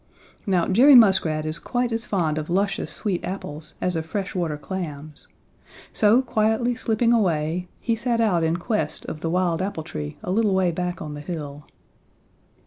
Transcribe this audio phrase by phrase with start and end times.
[0.47, 4.57] Now Jerry Muskrat is quite as fond of luscious sweet apples as of fresh water
[4.57, 5.27] clams,
[5.93, 10.31] so quietly slipping away, he set out in quest of the wild apple tree a
[10.31, 11.67] little way back on the hill.